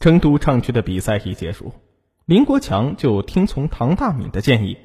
[0.00, 1.74] 成都唱区的比赛一结束，
[2.24, 4.78] 林国强就听从唐大敏的建议，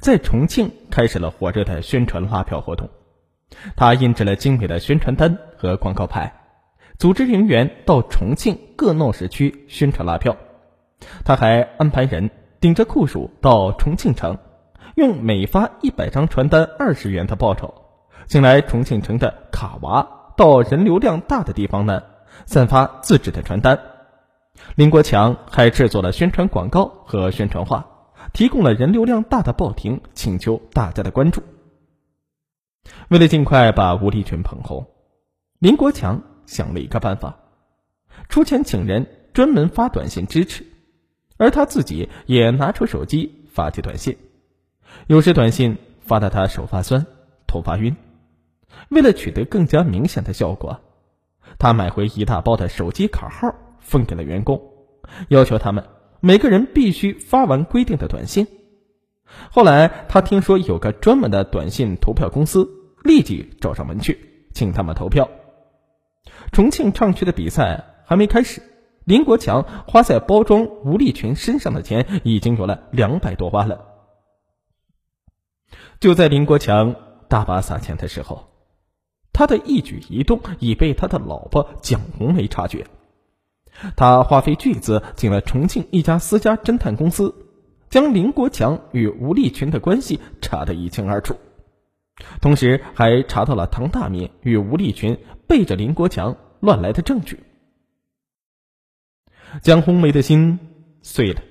[0.00, 2.88] 在重庆开始了火热的宣传拉票活动。
[3.76, 6.32] 他印制了精美的宣传单和广告牌，
[6.96, 10.34] 组织人员到重庆各闹市区宣传拉票。
[11.26, 14.38] 他还安排人顶着酷暑到重庆城，
[14.94, 17.74] 用每发一百张传单二十元的报酬，
[18.28, 22.02] 请来重庆城的卡娃到人流量大的地方呢，
[22.46, 23.78] 散发自制的传单。
[24.76, 27.86] 林国强还制作了宣传广告和宣传画，
[28.32, 31.42] 提供了人流量大的报亭，请求大家的关注。
[33.08, 34.86] 为了尽快把吴立群捧红，
[35.58, 37.36] 林国强想了一个办法，
[38.28, 40.66] 出钱请人专门发短信支持，
[41.36, 44.18] 而他自己也拿出手机发起短信。
[45.06, 47.06] 有时短信发的他手发酸、
[47.46, 47.96] 头发晕，
[48.88, 50.80] 为了取得更加明显的效果，
[51.58, 53.54] 他买回一大包的手机卡号。
[53.84, 54.60] 分给了员工，
[55.28, 55.84] 要求他们
[56.18, 58.48] 每个人必须发完规定的短信。
[59.50, 62.68] 后来他听说有个专门的短信投票公司，
[63.04, 65.28] 立即找上门去，请他们投票。
[66.52, 68.62] 重庆唱区的比赛还没开始，
[69.04, 73.86] 林国强花在包装吴立群身上的钱已经有了两百多万了。
[76.00, 76.94] 就在林国强
[77.28, 78.50] 大把撒钱的时候，
[79.32, 82.86] 他的一举一动已被他的老婆蒋红梅察觉。
[83.96, 87.34] 他花费巨资请了重庆一家私家侦探公司，
[87.90, 91.36] 将林国强与吴立群的关系查得一清二楚，
[92.40, 97.40] 同时还查到了唐大敏与吴立群背着林国强乱来的证据。
[99.62, 100.58] 江红梅的心
[101.02, 101.42] 碎了。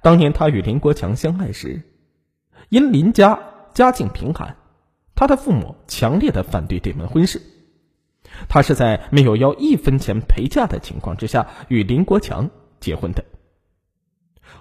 [0.00, 1.82] 当年他与林国强相爱时，
[2.68, 3.38] 因林家
[3.74, 4.56] 家境贫寒，
[5.14, 7.42] 他的父母强烈的反对这门婚事。
[8.48, 13.24] 他是在没有要一分钱陪嫁的情况之下与林国强结婚的。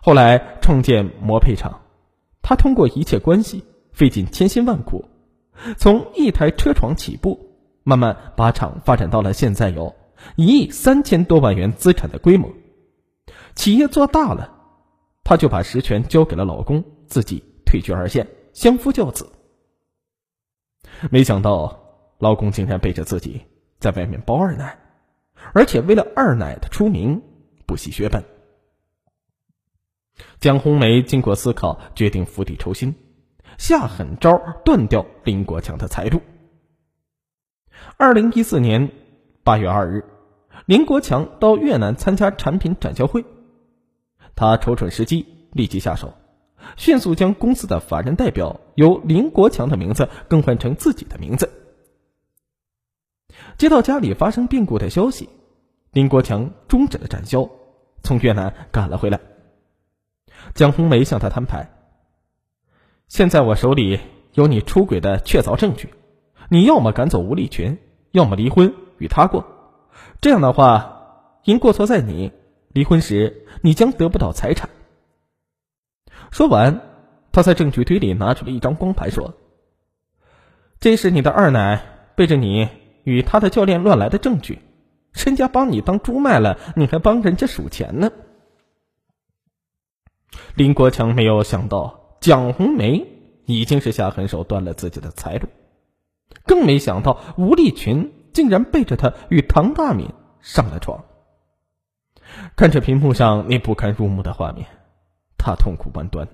[0.01, 1.81] 后来创建模配厂，
[2.41, 5.05] 他通过一切关系，费尽千辛万苦，
[5.77, 9.95] 从一台车床起步，慢慢把厂发展到了现在有
[10.35, 12.49] 一亿三千多万元资产的规模。
[13.55, 14.53] 企业做大了，
[15.23, 19.31] 他就把实权交给了老公，自己退居二线，相夫教子。
[21.09, 21.79] 没想到
[22.17, 23.41] 老公竟然背着自己。
[23.81, 24.77] 在外面包二奶，
[25.53, 27.23] 而且为了二奶的出名，
[27.65, 28.23] 不惜血本。
[30.39, 32.93] 江红梅经过思考，决定釜底抽薪，
[33.57, 36.21] 下狠招断掉林国强的财路。
[37.97, 38.91] 二零一四年
[39.43, 40.05] 八月二日，
[40.67, 43.25] 林国强到越南参加产品展销会，
[44.35, 46.13] 他瞅准时机，立即下手，
[46.77, 51.49] 迅速将公司的法人代表由林国强的名字更换成自己的名字。
[53.57, 55.29] 接到家里发生变故的消息，
[55.91, 57.49] 林国强终止了展销，
[58.01, 59.19] 从越南赶了回来。
[60.55, 61.69] 蒋红梅向他摊牌
[63.07, 63.99] ：“现在我手里
[64.33, 65.93] 有你出轨的确凿证据，
[66.49, 67.77] 你要么赶走吴立群，
[68.11, 69.45] 要么离婚与他过。
[70.19, 72.31] 这样的话，因过错在你，
[72.69, 74.69] 离婚时你将得不到财产。”
[76.31, 76.81] 说完，
[77.31, 79.35] 他在证据堆里拿出了一张光盘，说
[80.79, 81.83] ：“这是你的二奶
[82.15, 82.67] 背着你。”
[83.03, 84.59] 与他的教练乱来的证据，
[85.13, 88.11] 人家帮你当猪卖了，你还帮人家数钱呢。
[90.55, 93.07] 林国强没有想到蒋红梅
[93.45, 95.47] 已经是下狠手断了自己的财路，
[96.45, 100.09] 更没想到吴立群竟然背着他与唐大敏
[100.41, 101.03] 上了床。
[102.55, 104.67] 看着屏幕上那不堪入目的画面，
[105.37, 106.29] 他痛苦万端，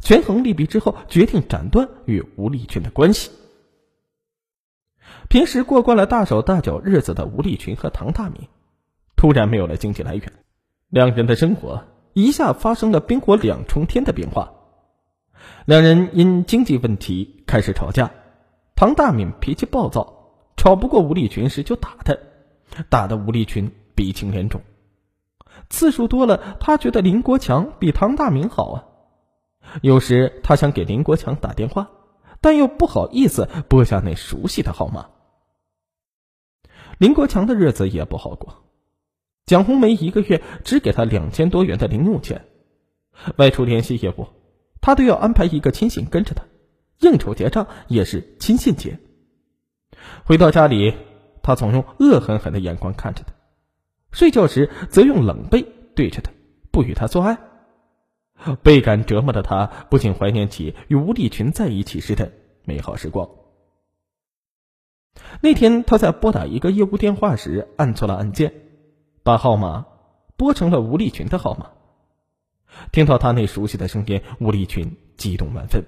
[0.00, 3.30] 权衡利弊之后，决定斩断与吴立群的关系。
[5.28, 8.48] 平时过惯了大手大脚日子的吴立群和唐大敏，
[9.16, 10.32] 突然没有了经济来源，
[10.88, 14.52] 两人的生活一下发生了冰火两重天的变化。
[15.66, 18.10] 两人因经济问题开始吵架，
[18.74, 22.16] 唐大敏脾气暴躁，吵不过吴立群时就打他，
[22.88, 24.62] 打得吴立群鼻青脸肿。
[25.68, 28.84] 次数多了，他觉得林国强比唐大明好啊。
[29.82, 31.90] 有时他想给林国强打电话。
[32.48, 35.10] 但又不好意思拨下那熟悉的号码。
[36.96, 38.64] 林国强的日子也不好过，
[39.44, 42.46] 蒋红梅一个月只给他两千多元的零用钱，
[43.36, 44.28] 外出联系业务，
[44.80, 46.42] 他都要安排一个亲信跟着他，
[47.00, 48.98] 应酬结账也是亲信结。
[50.24, 50.94] 回到家里，
[51.42, 53.34] 他总用恶狠狠的眼光看着他，
[54.10, 56.32] 睡觉时则用冷背对着他，
[56.72, 57.36] 不与他做爱。
[58.62, 62.32] 倍感折磨的他，不禁怀念起与吴立群在一起时的
[62.64, 63.28] 美好时光。
[65.40, 68.54] 那天，他在拨打一个业务电话时按错了按键，
[69.22, 69.86] 把号码
[70.36, 71.70] 拨成了吴立群的号码。
[72.92, 75.84] 听到他那熟悉的声音，吴立群激动万分。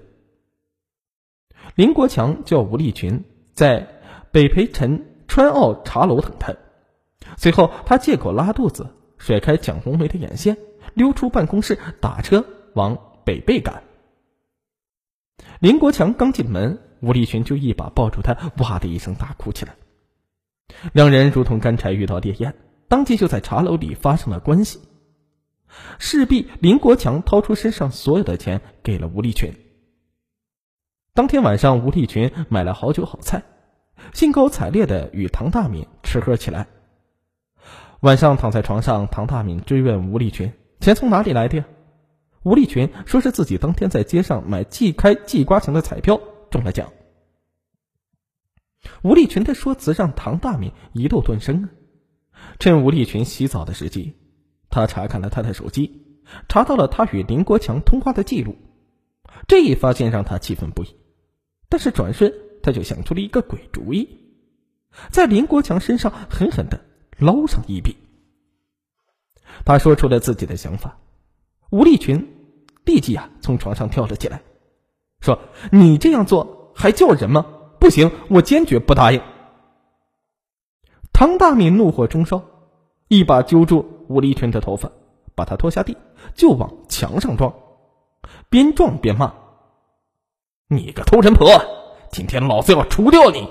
[1.76, 3.24] 林国强叫吴立群
[3.54, 3.86] 在
[4.32, 6.56] 北培陈川澳茶楼等他，
[7.36, 8.88] 随后他借口拉肚子，
[9.18, 10.56] 甩开蒋红梅的眼线，
[10.94, 12.44] 溜出办公室，打车
[12.74, 13.82] 往北碚赶。
[15.60, 19.76] 林国强刚进门，吴立群就一把抱住他，哇的一声大哭起来。
[20.92, 22.54] 两人如同干柴遇到烈焰，
[22.88, 24.80] 当即就在茶楼里发生了关系。
[25.98, 29.54] 势必林国强掏出身上所有的钱给了吴立群。
[31.14, 33.42] 当天晚上，吴立群买了好酒好菜，
[34.12, 36.66] 兴高采烈的与唐大敏吃喝起来。
[38.00, 41.64] 晚上躺在床上，唐大敏追问吴立群：“钱从哪里来的呀？”
[42.42, 46.90] 吴立群说是自己当天在街上买即开即刮奖的彩票中了奖。
[49.02, 51.68] 吴立群的说辞让唐大敏一度顿生啊。
[52.58, 54.14] 趁吴立群洗澡的时机，
[54.70, 58.56] 他查看了他的手机，查到了他与林国强通话的记录。
[59.46, 60.96] 这一发现让他气愤不已，
[61.68, 62.32] 但是转瞬
[62.62, 64.08] 他就想出了一个鬼主意，
[65.10, 66.80] 在林国强身上狠狠的
[67.18, 67.96] 捞上一笔。
[69.64, 70.98] 他说出了自己的想法。
[71.70, 72.34] 吴立群
[72.84, 74.42] 立即啊从床上跳了起来，
[75.20, 75.38] 说
[75.70, 77.46] ：“你这样做还叫人吗？
[77.78, 79.20] 不行，我坚决不答应。”
[81.12, 82.42] 唐大敏怒火中烧，
[83.08, 84.90] 一把揪住吴立群的头发，
[85.34, 85.96] 把他拖下地，
[86.34, 87.54] 就往墙上撞，
[88.48, 89.34] 边撞边骂
[90.66, 91.46] ：“你个偷人婆，
[92.10, 93.48] 今天老子要除掉你！”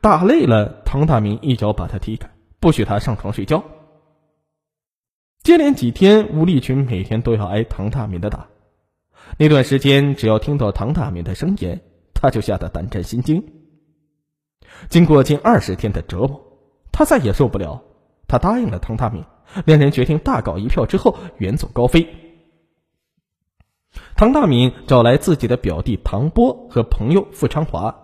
[0.00, 3.62] 打累了，唐大明一脚把他踢开，不许他上床睡觉。
[5.46, 8.48] 接连几天，吴立群每天都要挨唐大敏的打。
[9.38, 11.78] 那段时间，只要听到唐大敏的声音，
[12.14, 13.44] 他就吓得胆战心惊。
[14.88, 16.42] 经过近二十天的折磨，
[16.90, 17.84] 他再也受不了。
[18.26, 19.22] 他答应了唐大敏，
[19.64, 22.08] 两人决定大搞一票之后远走高飞。
[24.16, 27.94] 唐大敏找来自己的表弟唐波和朋友傅昌华，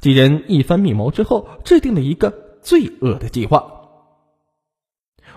[0.00, 3.75] 几人一番密谋之后，制定了一个罪恶的计划。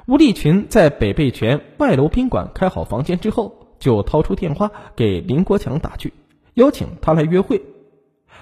[0.10, 6.12] 吴立群在北碚泉外楼宾馆开好房间之后，就掏出电话给林国强打去，
[6.56, 7.62] 邀请他来约会。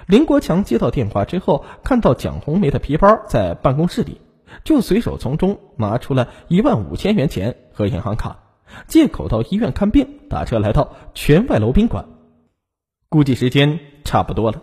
[0.06, 4.18] 林国强接到电话之后，看到蒋红梅的皮包在办公室里，
[4.64, 8.38] 就随手从中拿出了一万五千元钱和银行卡，
[8.86, 12.06] 借口到医院看病，打车来到泉外楼宾馆。
[13.10, 14.62] 估计时间差不多了，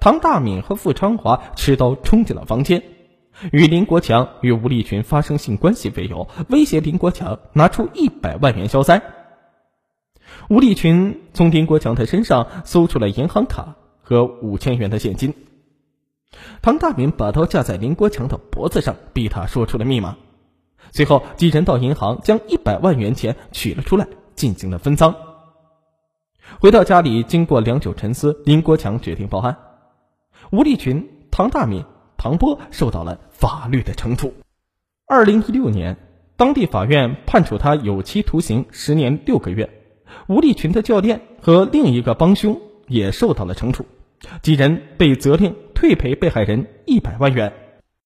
[0.00, 2.82] 唐大敏和傅昌华持刀冲进了房间。
[3.50, 9.02] 与林国强与吴立群发生性关系为由，威胁林国强拿出一百万元消灾。
[10.48, 15.34] 吴立群从林国强的身上搜出了银行卡和五千元的现金。
[16.62, 20.16] 唐大敏把刀架在林国强的脖子上，逼他说出了密码。
[20.92, 25.14] 随后，几人到银行将一百万元钱取了出来，进行了分赃。
[26.60, 29.56] 回到家里，经过良久沉思，林国强决定报案。
[30.50, 31.84] 吴立群、唐大敏。
[32.22, 34.32] 唐波受到了法律的惩处。
[35.08, 35.96] 二零一六年，
[36.36, 39.68] 当地法院判处他有期徒刑十年六个月。
[40.28, 43.84] 吴立群的教练和另一个帮凶也受到了惩处，
[44.40, 47.52] 几人被责令退赔被害人一百万元。